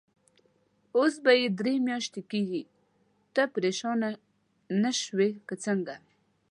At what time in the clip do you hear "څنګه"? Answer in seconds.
5.65-5.95